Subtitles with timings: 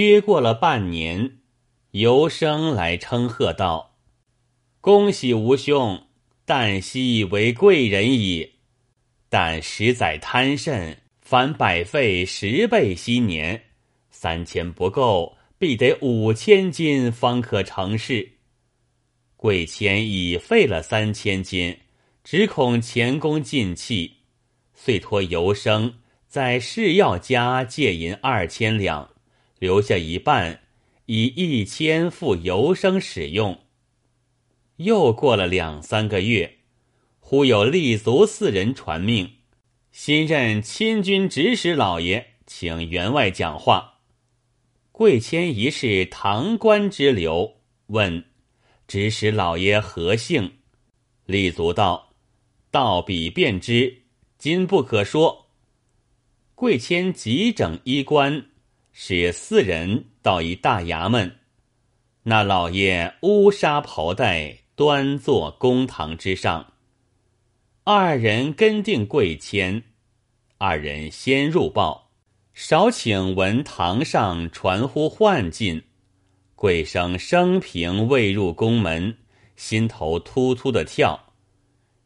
[0.00, 1.38] 约过了半年，
[1.92, 3.94] 游生来称贺道
[4.82, 6.08] ：“恭喜吴兄，
[6.44, 8.54] 旦夕为贵人矣。
[9.28, 13.66] 但实在贪甚，凡百费十倍昔年，
[14.10, 18.32] 三千不够，必得五千金方可成事。
[19.36, 21.78] 贵谦已费了三千金，
[22.24, 24.12] 只恐前功尽弃，
[24.74, 25.94] 遂托游生。”
[26.26, 29.08] 在市药家借银二千两，
[29.58, 30.60] 留下一半，
[31.06, 33.60] 以一千付游生使用。
[34.76, 36.58] 又过了两三个月，
[37.20, 39.36] 忽有立足四人传命，
[39.92, 44.00] 新任亲军指使老爷请员外讲话。
[44.90, 48.24] 贵谦疑是唐官之流，问
[48.86, 50.58] 指使老爷何姓？
[51.26, 52.12] 立足道
[52.70, 54.02] ：“道比便知，
[54.36, 55.46] 今不可说。”
[56.54, 58.46] 贵谦急整衣冠，
[58.96, 61.40] 使四人到一大衙门。
[62.22, 66.72] 那老爷乌纱袍带，端坐公堂之上。
[67.82, 69.82] 二人跟定贵谦，
[70.58, 72.12] 二人先入报，
[72.54, 75.82] 少请闻堂上传呼唤进。
[76.54, 79.18] 贵生生平未入宫门，
[79.56, 81.34] 心头突突的跳。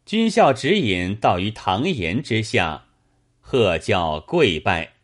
[0.07, 2.87] 军校指引到于堂檐之下。
[3.41, 4.95] 贺教跪拜，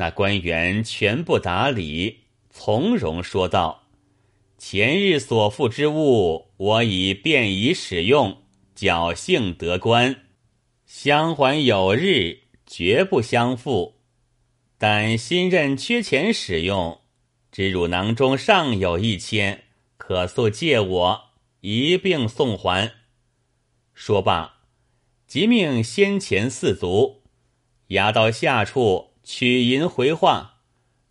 [0.00, 3.88] 那官员全不打理，从容说道
[4.56, 8.44] ：“前日所付之物，我已便已使用，
[8.76, 10.28] 侥幸得官，
[10.86, 13.96] 相还有日，绝不相负。
[14.78, 17.00] 但新任缺钱使用，
[17.50, 19.64] 知汝囊中尚有一千，
[19.96, 21.20] 可速借我
[21.60, 22.92] 一并送还。”
[23.94, 24.60] 说罢，
[25.26, 27.24] 即命先前四卒。
[27.88, 30.62] 押到下处取银回话，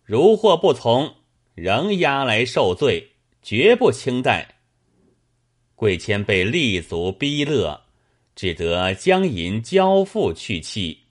[0.02, 1.14] 如或不从，
[1.54, 4.56] 仍押来受罪，绝不轻待。
[5.76, 7.82] 贵谦被立足逼勒，
[8.34, 11.04] 只得将银交付去气，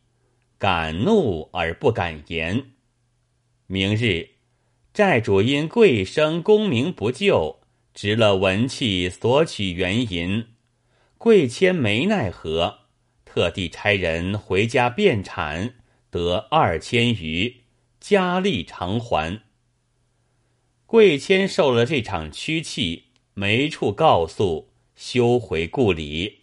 [0.57, 2.71] 敢怒而不敢言。
[3.67, 4.31] 明日，
[4.93, 7.61] 债主因贵生功名不就，
[7.93, 10.45] 执了文契索取原银，
[11.17, 12.79] 贵谦没奈何。
[13.23, 15.75] 特地差人回家变产，
[16.09, 17.63] 得二千余，
[17.99, 19.41] 加力偿还。
[20.85, 26.41] 贵谦受了这场屈气，没处告诉，休回故里。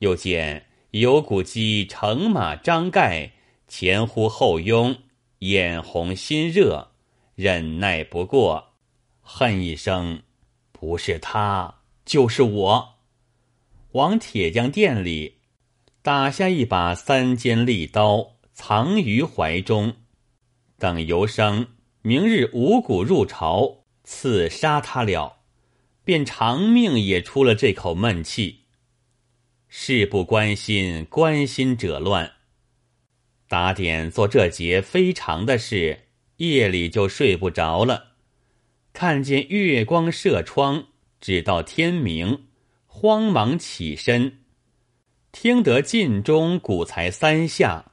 [0.00, 3.32] 又见有古鸡乘马张盖，
[3.66, 4.96] 前呼后拥，
[5.40, 6.88] 眼红心热，
[7.34, 8.74] 忍耐不过，
[9.20, 10.22] 恨一声
[10.72, 12.94] ：“不是他，就是我。”
[13.92, 15.36] 往铁匠店里。
[16.00, 19.94] 打下一把三尖利刀，藏于怀中，
[20.80, 21.68] 等游生
[22.02, 25.42] 明日五谷入朝，刺杀他了，
[26.02, 28.64] 便长命也出了这口闷气。
[29.68, 32.32] 事不关心，关心者乱。
[33.46, 36.06] 打点做这节非常的事，
[36.38, 38.16] 夜里就睡不着了。
[38.92, 40.88] 看见月光射窗，
[41.20, 42.48] 直到天明，
[42.88, 44.40] 慌忙起身。
[45.30, 47.87] 听得晋中鼓才三下，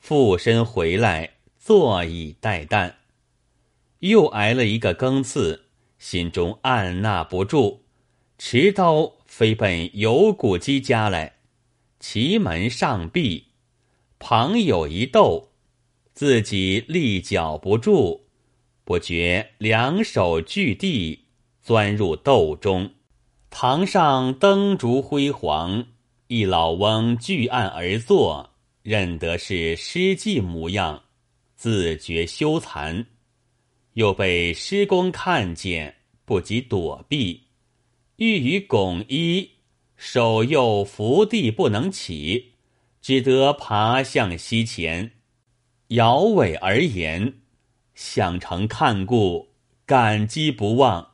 [0.00, 2.94] 附身回来，坐以待旦。
[4.00, 5.66] 又挨了一个更次，
[5.98, 7.82] 心中按捺不住，
[8.38, 11.34] 持刀飞奔有骨鸡家来。
[12.00, 13.48] 奇门上壁，
[14.18, 15.50] 旁有一斗，
[16.14, 18.22] 自己立脚不住，
[18.84, 21.26] 不觉两手据地，
[21.60, 22.92] 钻入斗中。
[23.50, 25.86] 堂上灯烛辉煌。
[26.28, 28.49] 一老翁据案而坐，
[28.90, 31.04] 认得是诗妓模样，
[31.54, 33.06] 自觉羞惭。
[33.92, 37.44] 又被师公看见，不及躲避，
[38.16, 39.48] 欲与拱衣，
[39.96, 42.54] 手又伏地不能起，
[43.00, 45.12] 只得爬向膝前，
[45.90, 47.34] 摇尾而言
[47.94, 49.50] ：“想成看顾，
[49.86, 51.12] 感激不忘。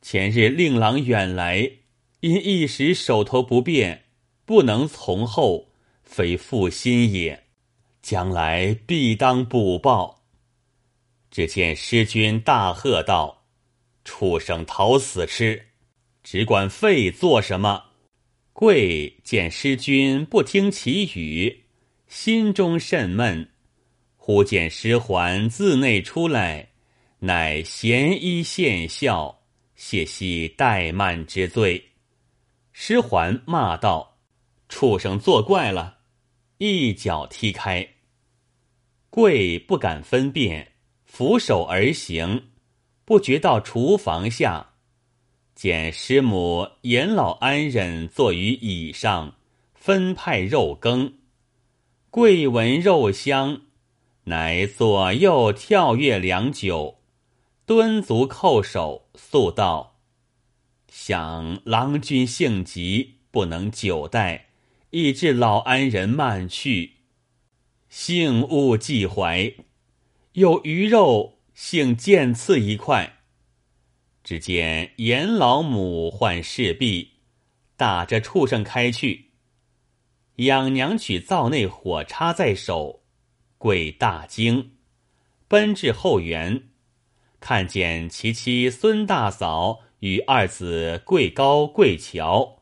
[0.00, 1.72] 前日令郎远来，
[2.20, 4.04] 因一时手头不便。”
[4.44, 5.71] 不能从后，
[6.12, 7.42] 非负心也。
[8.02, 10.24] 将来必当补报。
[11.30, 13.44] 只见师君大喝道
[14.04, 15.68] ：“畜生讨死吃，
[16.22, 17.84] 只管废做什么？”
[18.52, 21.64] 贵见师君不听其语，
[22.08, 23.48] 心中甚闷。
[24.16, 26.68] 忽见师桓自内出来，
[27.20, 29.42] 乃咸衣献笑，
[29.74, 31.82] 谢息怠慢之罪。
[32.72, 34.18] 师桓骂道。
[34.68, 35.98] 畜生作怪了，
[36.64, 37.88] 一脚踢开。
[39.10, 40.74] 贵不敢分辨，
[41.04, 42.50] 俯首而行，
[43.04, 44.74] 不觉到厨房下，
[45.56, 49.34] 见师母严老安忍坐于椅上，
[49.74, 51.14] 分派肉羹。
[52.10, 53.62] 贵闻肉香，
[54.26, 56.98] 乃左右跳跃良久，
[57.66, 59.98] 蹲足叩首，诉道
[60.86, 64.51] ：“想郎君性急，不能久待，
[64.92, 66.92] 以致老安人慢去，
[67.90, 69.52] 幸勿记怀。”
[70.32, 73.18] 有鱼肉，幸见赐一块。
[74.24, 77.10] 只见严老母唤侍婢，
[77.76, 79.32] 打着畜生开去。
[80.36, 83.02] 养娘取灶内火插在手，
[83.58, 84.72] 贵大惊，
[85.48, 86.68] 奔至后园，
[87.40, 92.61] 看见其妻孙大嫂与二子贵高、贵乔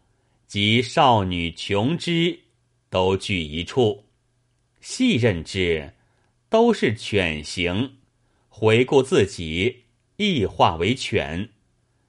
[0.50, 2.40] 及少女琼枝
[2.88, 4.06] 都聚一处，
[4.80, 5.92] 细认之。
[6.48, 7.98] 都是犬形，
[8.48, 9.84] 回顾自己
[10.16, 11.50] 亦化为犬，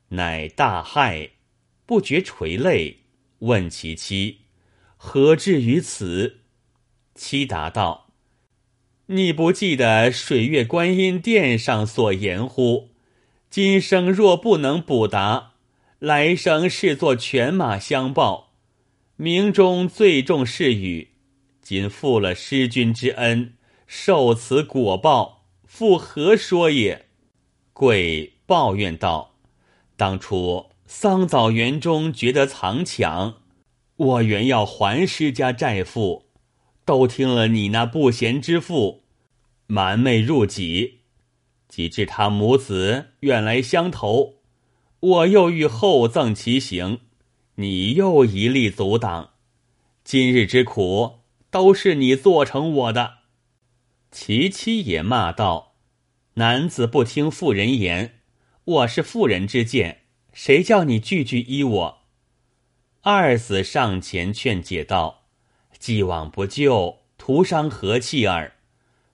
[0.07, 1.29] 乃大骇，
[1.85, 3.01] 不觉垂泪，
[3.37, 4.39] 问其妻
[4.97, 6.39] 何至于此？
[7.13, 8.07] 妻答道
[9.05, 12.89] ：“你不记得水月观音殿上所言乎？
[13.51, 15.50] 今生若不能补答，
[16.01, 18.53] 来生视作犬马相报。
[19.19, 21.09] 冥中最重是与，
[21.61, 23.53] 今负了师君之恩。”
[23.85, 27.05] 受此果报，复何说也？
[27.71, 29.35] 贵抱怨道
[29.95, 33.35] ：“当初桑枣园中觉得藏抢，
[33.95, 36.25] 我原要还施家债负，
[36.83, 39.03] 都听了你那不贤之妇
[39.67, 41.01] 瞒昧入己，
[41.67, 44.40] 及至他母子远来相投，
[45.01, 46.99] 我又欲厚赠其行，
[47.55, 49.31] 你又一力阻挡，
[50.03, 53.15] 今日之苦都是你做成我的。”
[54.11, 55.73] 其妻也骂道
[56.35, 58.19] ：“男子不听妇人言，
[58.63, 60.01] 我是妇人之见，
[60.33, 61.97] 谁叫你句句依我？”
[63.01, 65.23] 二子上前劝解道
[65.79, 68.53] ：“既往不咎，徒伤和气耳。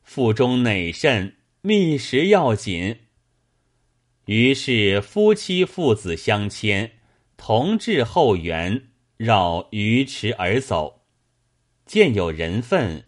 [0.04, 2.98] 腹中馁甚，觅食要紧。”
[4.28, 6.92] 于是夫妻父子相牵，
[7.38, 11.06] 同至后园，绕鱼池而走，
[11.86, 13.06] 见有人粪。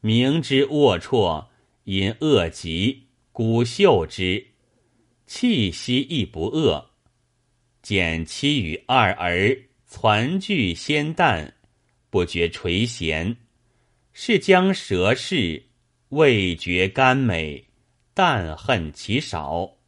[0.00, 1.48] 明知龌龊，
[1.84, 4.46] 因恶疾，孤嗅之，
[5.26, 6.90] 气息亦不恶。
[7.82, 11.54] 见妻与二儿攒聚鲜淡，
[12.10, 13.36] 不觉垂涎。
[14.12, 15.64] 是将蛇视，
[16.10, 17.66] 味觉甘美，
[18.14, 19.79] 但恨其少。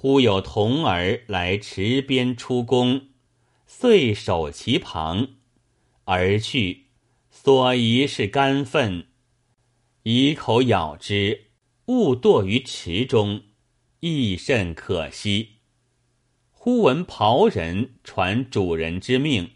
[0.00, 3.08] 忽有童儿来池边出宫，
[3.66, 5.30] 遂守其旁，
[6.04, 6.84] 而去，
[7.32, 9.08] 所疑是干粪。
[10.04, 11.46] 以口咬之，
[11.86, 13.42] 误堕于池中，
[13.98, 15.56] 亦甚可惜。
[16.52, 19.50] 忽闻庖人传主人之命，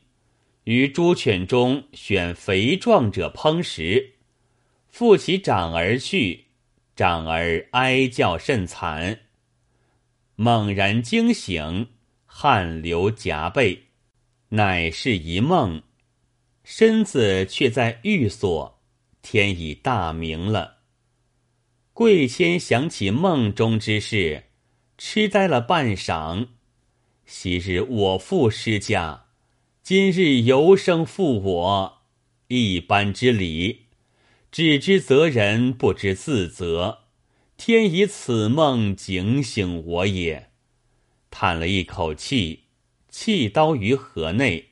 [0.64, 4.14] 于猪犬中选肥壮者烹食，
[4.88, 6.46] 复其长而去，
[6.96, 9.20] 长儿哀叫甚惨。
[10.42, 11.86] 猛然惊醒，
[12.26, 13.84] 汗流浃背，
[14.48, 15.84] 乃是一梦，
[16.64, 18.82] 身子却在寓所。
[19.22, 20.78] 天已大明了。
[21.92, 24.46] 贵谦想起梦中之事，
[24.98, 26.48] 痴呆了半晌。
[27.24, 29.26] 昔日我父失家，
[29.80, 32.02] 今日犹生负我，
[32.48, 33.82] 一般之理，
[34.50, 37.01] 只知责人，不知自责。
[37.64, 40.50] 天以此梦警醒我也。
[41.30, 42.64] 叹了一口气，
[43.08, 44.70] 弃刀于河内，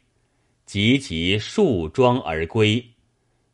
[0.66, 2.84] 急急束装而归。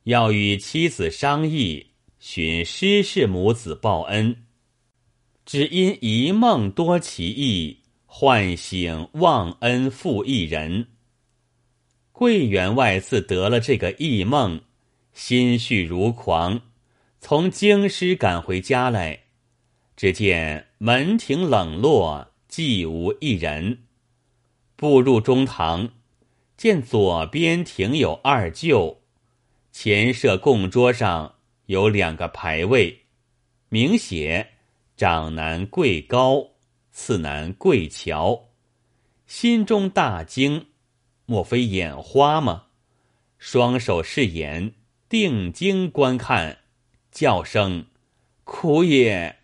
[0.05, 1.89] 要与妻子商议，
[2.19, 4.47] 寻施氏母子报恩，
[5.45, 10.87] 只因一梦多奇异，唤醒忘恩负义人。
[12.11, 14.63] 桂员外自得了这个异梦，
[15.13, 16.63] 心绪如狂，
[17.21, 19.25] 从京师赶回家来，
[19.97, 23.85] 只见门庭冷落，寂无一人。
[24.77, 25.89] 步入中堂，
[26.57, 29.01] 见左边停有二舅。
[29.73, 31.37] 前设供桌上
[31.67, 33.05] 有两个牌位，
[33.71, 34.51] 明写
[34.97, 36.51] 长男贵高，
[36.93, 38.49] 次男贵乔。
[39.27, 40.67] 心中大惊，
[41.25, 42.65] 莫非眼花吗？
[43.39, 44.73] 双手是眼，
[45.09, 46.59] 定睛观看，
[47.11, 47.87] 叫声
[48.45, 49.36] “苦也，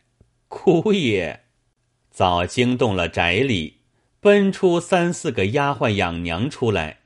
[0.55, 1.45] 苦也”，
[2.13, 3.79] 早惊动了宅里，
[4.21, 6.99] 奔出三四个丫鬟养娘出来，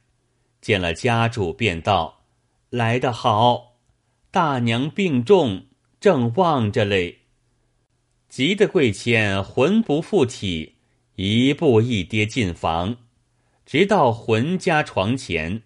[0.61, 2.25] 见了家主，便道。
[2.71, 3.77] 来得好，
[4.33, 5.67] 大娘病重，
[6.01, 7.21] 正望着嘞。
[8.29, 10.75] 急得贵谦魂不附体，
[11.15, 12.97] 一步一跌进房，
[13.65, 15.63] 直到魂家床前，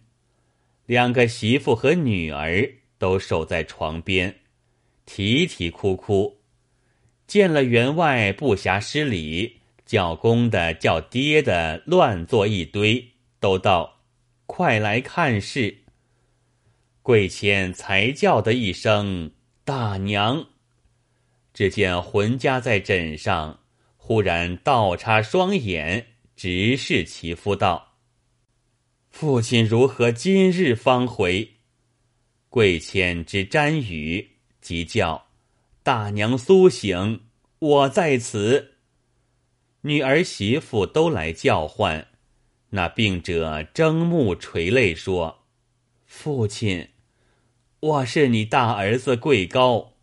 [0.84, 4.40] 两个媳妇和女儿都守在床边，
[5.06, 6.39] 啼啼哭哭，
[7.30, 14.00] 见了员外不暇施礼，叫公的叫爹的乱作一堆，都道
[14.46, 15.82] ：“快来看事。”
[17.02, 19.30] 贵谦才叫的一声
[19.64, 20.44] “大娘”，
[21.54, 23.60] 只见浑家在枕上，
[23.96, 27.92] 忽然倒插双眼，直视其夫道
[29.08, 31.48] ：“父亲如何今日方回？”
[32.50, 35.26] 贵谦之瞻语，即叫
[35.82, 37.20] ：“大娘苏醒，
[37.58, 38.74] 我在此。”
[39.82, 42.08] 女儿媳妇都来叫唤，
[42.70, 45.46] 那病者睁目垂泪说。
[46.04, 46.90] 父亲，
[47.80, 49.94] 我是你大儿子贵高，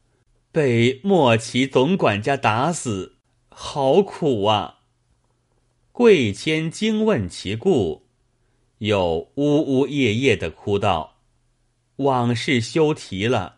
[0.51, 3.17] 被莫奇总管家打死，
[3.49, 4.79] 好苦啊！
[5.91, 8.07] 贵谦惊问其故，
[8.79, 11.17] 又呜呜咽咽的哭道
[11.97, 13.56] ：“往事休提了，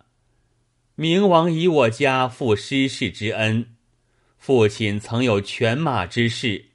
[0.99, 3.67] 明王以我家负失事之恩，
[4.37, 6.65] 父亲曾有犬马之事，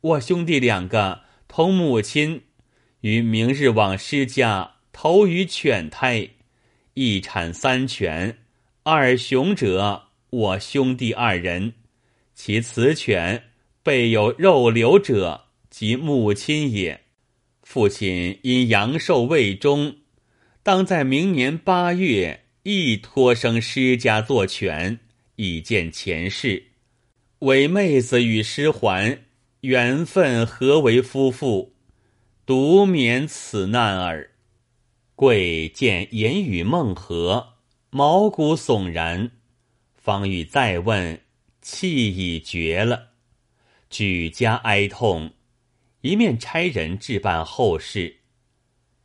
[0.00, 2.42] 我兄弟两个同母亲，
[3.02, 6.30] 于明日往师家。”投于犬胎，
[6.94, 8.38] 一产三犬，
[8.82, 11.74] 二雄者我兄弟二人，
[12.34, 13.44] 其雌犬
[13.84, 17.02] 备有肉瘤者，即母亲也。
[17.62, 19.96] 父亲因阳寿未终，
[20.62, 24.98] 当在明年八月亦托生施家作犬，
[25.36, 26.70] 以见前世。
[27.40, 29.18] 为妹子与师还，
[29.60, 31.74] 缘分何为夫妇，
[32.46, 34.30] 独免此难耳。
[35.14, 37.56] 贵见言语梦合，
[37.90, 39.30] 毛骨悚然，
[39.94, 41.20] 方欲再问，
[41.60, 43.10] 气已绝了，
[43.90, 45.34] 举家哀痛，
[46.00, 48.20] 一面差人置办后事。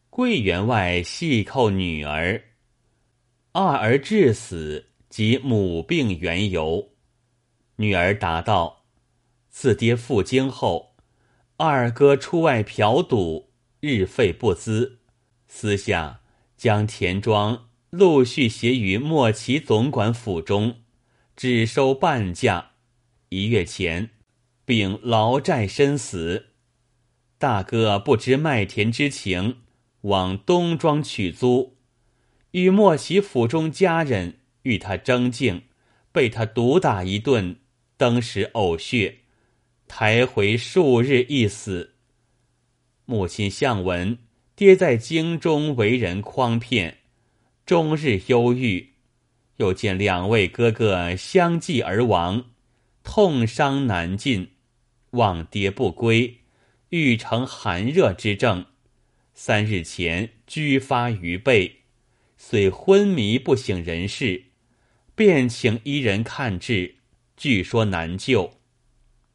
[0.09, 2.41] 贵员外细叩女儿，
[3.51, 6.89] 二儿致死及母病缘由。
[7.77, 8.85] 女儿答道
[9.49, 10.95] ：“自爹赴京后，
[11.57, 14.99] 二哥出外嫖赌，日费不资。”
[15.47, 16.21] 私下
[16.55, 20.81] 将田庄陆续写于莫奇总管府中，
[21.35, 22.73] 只收半价。
[23.29, 24.11] 一月前，
[24.63, 26.49] 并劳债身死。
[27.39, 29.61] 大哥不知卖田之情，
[30.01, 31.77] 往东庄取租，
[32.51, 35.63] 与莫喜府中家人与他争竞，
[36.11, 37.55] 被他毒打一顿，
[37.97, 39.19] 登时呕血，
[39.87, 41.95] 抬回数日一死。
[43.05, 44.17] 母亲向闻。
[44.55, 46.97] 爹在京中为人诓骗，
[47.65, 48.89] 终日忧郁，
[49.55, 52.43] 又见两位哥哥相继而亡，
[53.01, 54.51] 痛伤难尽，
[55.11, 56.39] 望爹不归，
[56.89, 58.65] 欲成寒热之症。
[59.33, 61.78] 三日前居发于背，
[62.51, 64.45] 虽昏迷不省人事，
[65.13, 66.95] 便请医人看治，
[67.37, 68.53] 据说难救。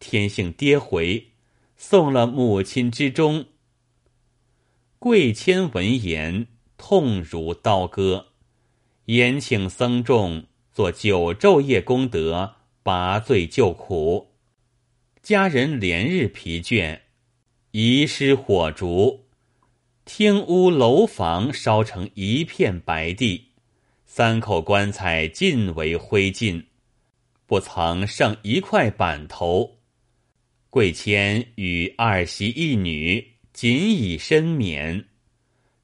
[0.00, 1.28] 天性跌回，
[1.76, 3.46] 送了母亲之终。
[4.98, 8.32] 贵谦闻言，痛如刀割，
[9.04, 14.32] 延请僧众做九昼夜功德，拔罪救苦。
[15.22, 17.02] 家人连日疲倦，
[17.70, 19.23] 遗失火烛，
[20.04, 23.48] 厅屋楼房烧成一片白地，
[24.04, 26.64] 三口棺材尽为灰烬，
[27.46, 29.78] 不曾剩一块板头。
[30.70, 33.34] 贵谦与二媳一女。
[33.54, 35.04] 仅以身免，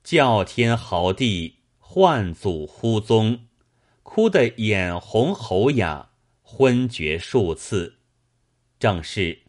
[0.03, 3.47] 叫天嚎地，唤祖呼宗，
[4.03, 6.11] 哭得眼红喉哑，
[6.43, 7.99] 昏厥数次。
[8.81, 9.43] 正是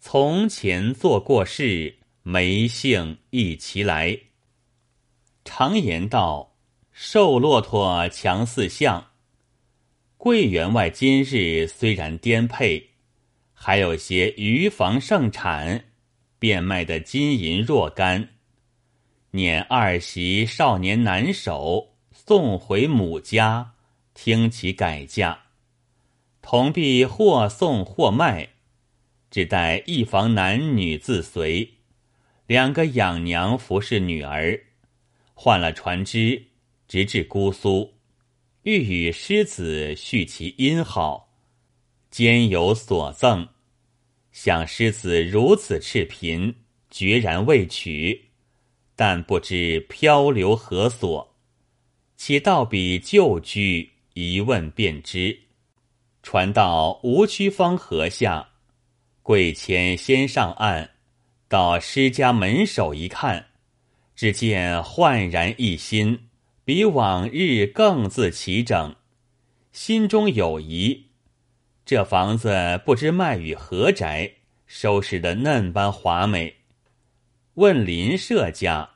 [0.00, 1.97] 从前做过事，
[2.30, 4.18] 梅杏一齐来。
[5.46, 6.56] 常言道
[6.92, 9.12] ：“瘦骆驼强似象。”
[10.18, 12.90] 桂员外今日虽然颠沛，
[13.54, 15.86] 还有些鱼房盛产。
[16.38, 18.28] 变卖的金银若干，
[19.30, 23.72] 撵二媳少年难守，送回母家，
[24.12, 25.44] 听其改嫁，
[26.42, 28.50] 同必或送或卖，
[29.30, 31.77] 只待一房男女自随，
[32.48, 34.58] 两个养娘服侍女儿，
[35.34, 36.46] 换了船只，
[36.88, 37.92] 直至姑苏，
[38.62, 41.28] 欲与狮子续其姻好，
[42.10, 43.46] 兼有所赠。
[44.32, 46.54] 想狮子如此赤贫，
[46.90, 48.30] 决然未娶，
[48.96, 51.36] 但不知漂流何所。
[52.16, 55.38] 且到彼旧居一问便知。
[56.22, 58.48] 船到吴曲方河下，
[59.22, 60.92] 贵谦先上岸，
[61.48, 63.46] 到施家门首一看，
[64.14, 66.28] 只见焕然一新，
[66.62, 68.94] 比往日更自齐整，
[69.72, 71.06] 心中有疑：
[71.86, 74.30] 这房子不知卖与何宅，
[74.66, 76.54] 收拾得嫩般华美。
[77.54, 78.90] 问邻舍家，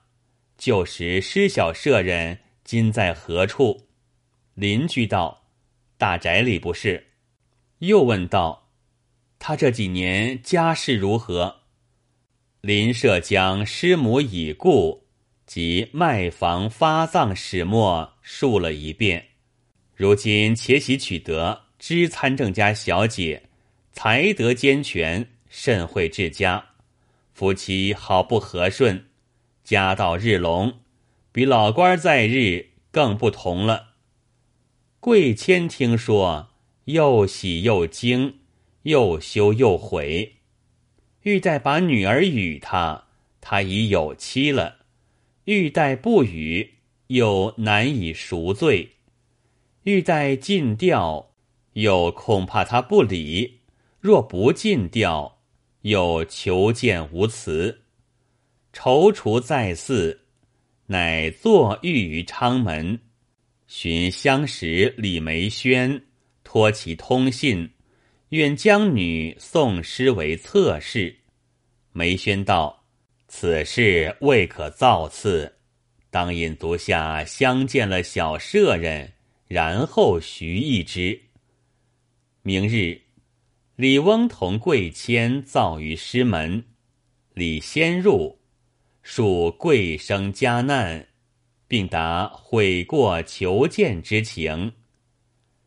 [0.59, 3.89] 旧时施小舍人今在何处？
[4.53, 5.45] 邻居道
[5.97, 7.07] ：“大宅里不是。”
[7.81, 8.69] 又问道
[9.41, 11.61] ：“他这几年家世如何？”
[12.63, 15.03] 林舍将师母已故
[15.47, 19.31] 及卖房发葬始末述了一遍。
[19.97, 23.43] 如今且喜取得知参政家小姐，
[23.93, 26.65] 才德兼全，甚会治家，
[27.35, 29.07] 夫妻好不和顺，
[29.65, 30.73] 家道日隆，
[31.33, 33.95] 比老官在日更不同了。
[35.01, 36.49] 贵谦听说。
[36.87, 38.41] 又喜又惊，
[38.83, 40.33] 又羞又悔，
[41.23, 43.05] 欲待把女儿与他，
[43.41, 44.79] 他已有妻了；
[45.45, 46.69] 欲待不与，
[47.07, 48.89] 又难以赎罪；
[49.85, 51.31] 欲待尽调，
[51.75, 53.61] 又恐怕他不理；
[54.01, 55.39] 若不尽调，
[55.83, 57.83] 又求见无辞。
[58.73, 60.23] 踌躇再四，
[60.87, 62.99] 乃坐浴于昌门，
[63.67, 66.03] 寻相识李梅轩。
[66.43, 67.72] 托其通信，
[68.33, 71.15] 愿将女送师为侧室。
[71.93, 72.87] 梅轩道
[73.29, 75.57] ：“此事未可造次，
[76.11, 79.13] 当引足下相见了小舍人，
[79.49, 81.21] 然后徐议之。”
[82.41, 83.03] 明日，
[83.77, 86.65] 李翁同贵谦造于师门，
[87.35, 88.41] 李先入，
[89.03, 91.07] 述贵生家难，
[91.69, 94.73] 并答悔过求见之情。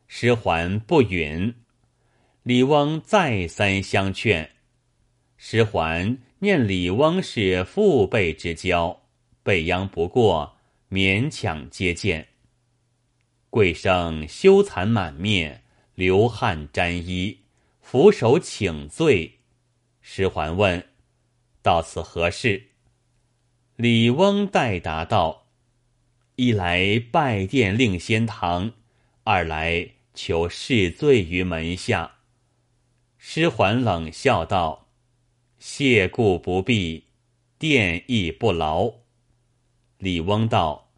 [0.08, 1.54] 师还不允，
[2.46, 4.52] 李翁再三相劝，
[5.36, 9.02] 师还念李翁是父辈之交，
[9.42, 10.56] 被央不过，
[10.92, 12.28] 勉强接见。
[13.50, 15.64] 贵生羞惭满面，
[15.96, 17.40] 流汗沾衣，
[17.82, 19.40] 俯首请罪。
[20.00, 20.88] 师还问
[21.64, 22.68] ：“到此何事？”
[23.76, 25.48] 李翁代答道
[26.38, 28.74] ：“一来拜殿令仙堂，
[29.24, 32.15] 二来。”求释罪于门下。
[33.28, 34.88] 师还冷笑道
[35.58, 37.06] ：“谢故不必，
[37.58, 38.94] 殿亦不劳。”
[39.98, 40.92] 李翁道：“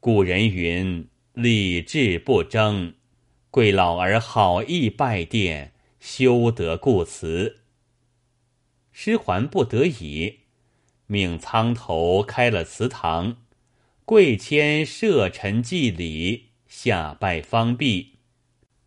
[0.00, 2.94] 古人云，礼智不争。
[3.50, 7.60] 贵老儿好意拜殿，休得故辞。”
[8.90, 10.38] 师还不得已，
[11.06, 13.36] 命仓头开了祠堂，
[14.06, 18.14] 贵谦设陈祭礼，下拜方毕。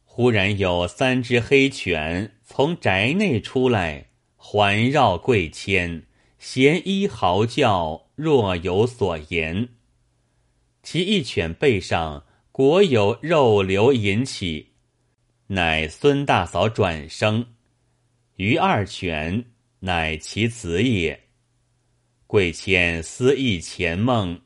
[0.04, 6.06] 忽然有三只黑犬从宅内出来，环绕贵谦，
[6.38, 9.70] 衔衣嚎叫，若有所言。
[10.84, 14.68] 其一犬背上果有肉瘤引起，
[15.48, 17.44] 乃孙大嫂转生；
[18.36, 19.46] 余二犬
[19.80, 21.20] 乃其子也。
[22.28, 24.40] 贵谦思忆前梦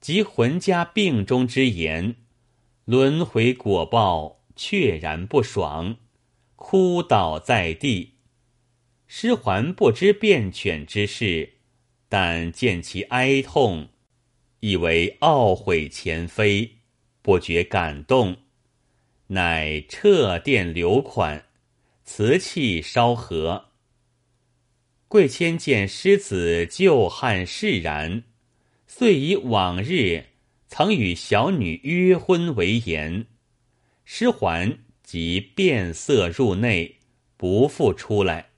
[0.00, 2.14] 及魂家病中之言，
[2.84, 4.38] 轮回果报。
[4.54, 5.96] 确然不爽，
[6.60, 8.16] 哭倒在地。
[9.06, 11.54] 师还不知变犬之事，
[12.06, 13.88] 但见其哀痛，
[14.60, 16.76] 以为懊悔前非，
[17.22, 18.36] 不觉感动，
[19.28, 21.46] 乃撤殿留款，
[22.04, 23.70] 辞气稍和。
[25.08, 28.22] 贵谦见师子旧汉释然，
[28.86, 30.26] 遂以往日
[30.68, 33.26] 曾与小女约婚为言。
[34.04, 34.78] 师还
[35.10, 36.98] 即变色入内，
[37.36, 38.50] 不复出来。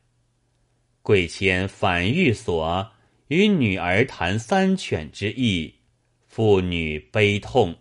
[1.00, 2.90] 贵谦反寓所，
[3.28, 5.76] 与女儿谈三犬之意，
[6.26, 7.76] 父女悲痛。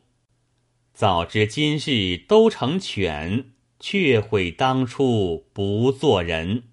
[0.93, 6.63] 早知今日都成犬，却悔当初不做人。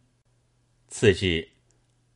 [0.87, 1.49] 次日，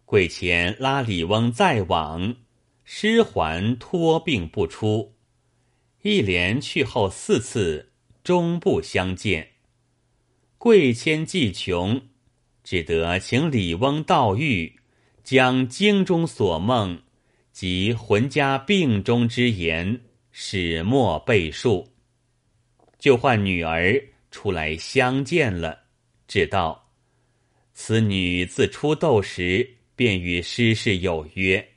[0.05, 2.37] 贵谦拉李翁再往，
[2.85, 5.16] 师还托病不出，
[6.03, 7.88] 一连去后四次。
[8.23, 9.52] 终不相见。
[10.64, 12.01] 贵谦既穷，
[12.62, 14.72] 只得请李翁道遇，
[15.25, 17.03] 将经中所梦
[17.51, 21.88] 及浑家病中之言始末背述，
[22.96, 25.77] 就唤女儿出来相见了，
[26.29, 26.92] 只道：
[27.75, 31.70] 此女自出斗时便与师事有约，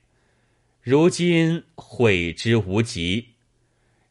[0.80, 3.30] 如今悔之无及，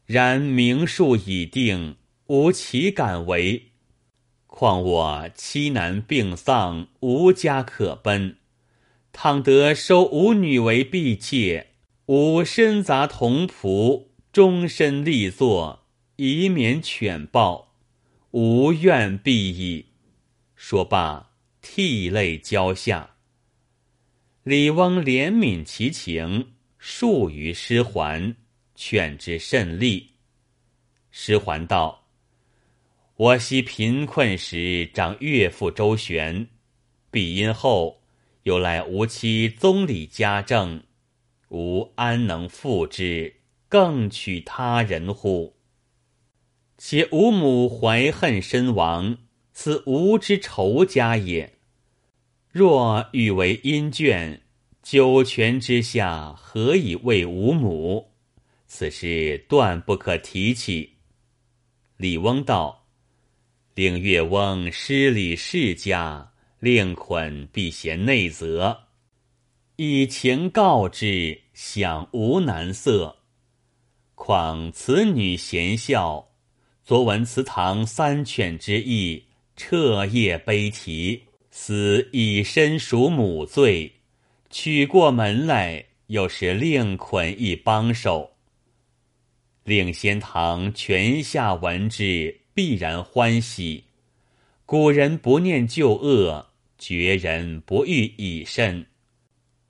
[0.05, 1.95] 然名数已定。
[2.27, 3.71] 吾岂敢为？
[4.57, 8.37] 况我妻男病丧，无家可奔。
[9.11, 11.71] 倘得收吾女为婢妾，
[12.05, 15.83] 吾身杂童仆，终身立作，
[16.15, 17.73] 以免犬暴，
[18.31, 19.87] 无怨必矣。
[20.55, 23.15] 说罢，涕泪交下。
[24.43, 28.33] 李翁怜悯其情，数于师还，
[28.73, 30.11] 劝之甚利。
[31.11, 32.04] 师还道
[33.17, 36.47] ：“我昔贫困时，长岳父周旋，
[37.11, 38.01] 必因后。”
[38.45, 40.83] 有赖吾妻宗理家政，
[41.49, 43.37] 吾安能负之？
[43.67, 45.55] 更娶他人乎？
[46.77, 49.17] 且吾母怀恨身亡，
[49.51, 51.53] 此吾之仇家也。
[52.51, 54.41] 若欲为阴眷，
[54.83, 58.11] 九泉之下何以为吾母？
[58.67, 60.97] 此事断不可提起。
[61.97, 62.84] 李翁道
[63.75, 68.85] ：“令岳翁失礼世家。”令捆必嫌内责，
[69.75, 73.17] 以情告之，想无难色。
[74.15, 76.29] 况此女贤孝，
[76.83, 83.93] 昨闻祠堂三犬之意，彻夜悲啼，思以身赎母罪，
[84.49, 88.31] 娶过门来，又是令捆一帮手。
[89.65, 93.83] 令仙堂泉下闻之，必然欢喜。
[94.65, 96.47] 古人不念旧恶。
[96.77, 98.85] 绝人不欲以身，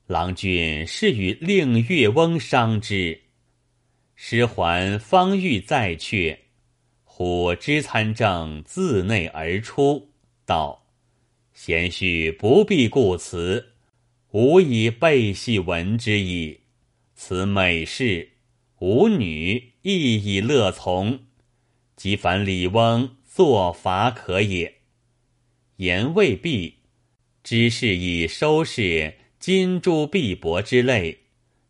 [0.08, 3.22] 郎君是与令岳翁商之。
[4.16, 6.38] 师还方欲再却，
[7.04, 10.10] 虎之参政自内而出，
[10.48, 10.88] 道
[11.54, 13.74] ：“贤婿不必顾辞，
[14.32, 16.62] 吾以背戏闻之矣。
[17.14, 18.32] 此美事，
[18.80, 21.25] 吾女亦以乐从。
[21.96, 24.76] 即凡李翁作法可也。”
[25.78, 26.76] 言未毕。
[27.44, 31.20] 只是以收拾金珠碧帛之类，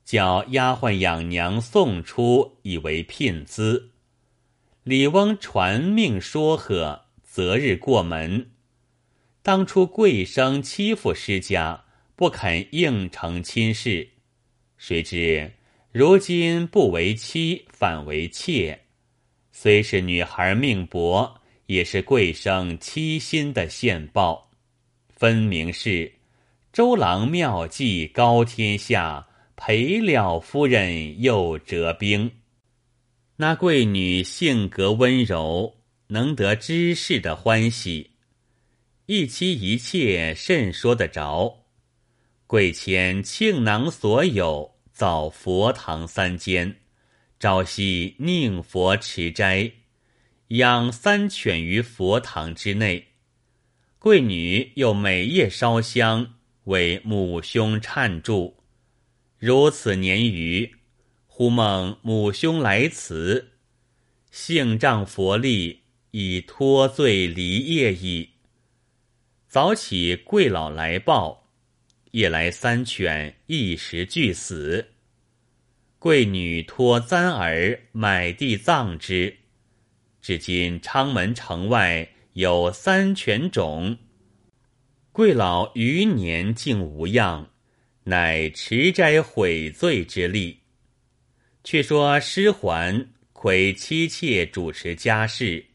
[0.05, 3.91] 叫丫鬟养娘送出，以为聘资。
[4.83, 8.51] 李翁传命说和，择日过门。
[9.41, 11.83] 当初贵生欺负师家，
[12.15, 14.11] 不肯应承亲事，
[14.77, 15.51] 谁知
[15.91, 18.84] 如今不为妻，反为妾。
[19.57, 24.51] 虽是女孩命薄，也是贵生欺心的现报。
[25.15, 26.11] 分明是
[26.73, 32.29] 周郎妙计高天下，陪了夫人又折兵。
[33.37, 38.11] 那贵女性格温柔，能得知事的欢喜，
[39.05, 41.63] 一妻一妾甚说得着。
[42.45, 46.75] 贵谦庆囊所有，造佛堂三间，
[47.37, 49.71] 朝夕宁佛持斋，
[50.47, 53.07] 养三犬于佛堂之内。
[53.99, 58.55] 贵女又每夜烧香为母兄忏祝，
[59.37, 60.75] 如此年余，
[61.27, 63.51] 忽梦母兄来辞，
[64.31, 68.29] 幸仗佛力，已脱罪离业矣。
[69.49, 71.49] 早起贵老来报，
[72.11, 74.94] 夜来三犬一时俱死。
[76.05, 79.37] 贵女托簪儿买地葬之，
[80.21, 82.07] 至今昌门城外。
[82.33, 83.97] 有三犬冢，
[85.11, 87.49] 贵老余年竟无恙，
[88.03, 90.59] 乃持斋悔罪之力。
[91.63, 95.65] 却说师还魁妻妾主持家事，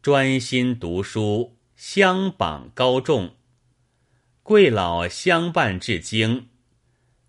[0.00, 3.34] 专心读书，相榜高中。
[4.42, 6.46] 贵老相伴至京，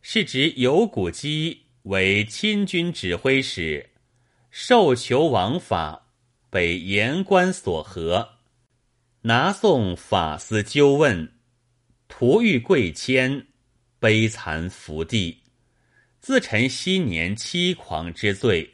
[0.02, 3.92] 是指有古基为亲军指挥使，
[4.52, 6.08] 受求王法，
[6.50, 8.28] 被言官所合。
[9.22, 11.32] 拿送法司纠问，
[12.10, 13.48] 徒遇贵谦，
[14.00, 15.44] 悲惨伏地，
[16.20, 18.70] 自陈昔年凄狂之罪。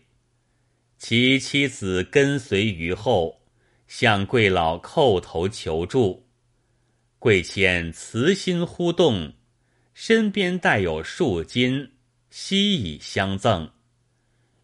[0.98, 3.44] 其妻子跟随于后，
[3.86, 6.26] 向贵老叩头求助。
[7.20, 9.34] 贵谦慈心忽动，
[9.94, 11.92] 身边带有数金，
[12.36, 13.70] 悉以相赠。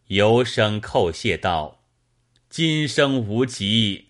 [0.08, 1.84] 由生叩谢道
[2.50, 4.08] ：“今生无疾。”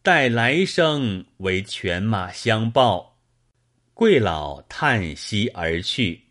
[0.00, 3.18] 待来生为犬马相报，
[3.94, 6.26] 贵老叹息而去。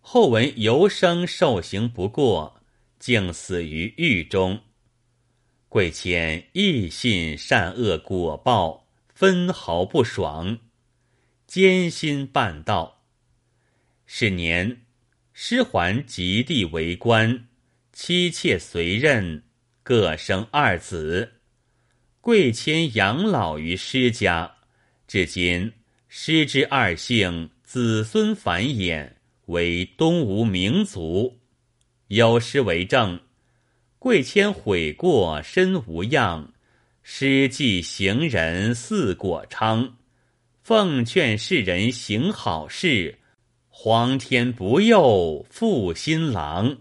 [0.00, 2.62] 后闻游生受刑不过，
[2.98, 4.58] 竟死于狱中。
[5.68, 10.58] 贵谦亦信善恶果报，分毫不爽，
[11.46, 13.02] 艰辛办道。
[14.06, 14.83] 是年，
[15.36, 17.48] 师还及地为官，
[17.92, 19.42] 妻妾随任，
[19.82, 21.32] 各生二子。
[22.20, 24.54] 贵谦养老于师家，
[25.08, 25.72] 至今
[26.06, 29.10] 师之二姓子孙繁衍，
[29.46, 31.40] 为东吴名族。
[32.06, 33.18] 有诗为证
[33.98, 36.52] ：“贵谦悔过身无恙，
[37.02, 39.96] 施记行人似果昌。
[40.62, 43.18] 奉劝世人行好事，
[43.76, 46.76] 皇天不佑负心郎。”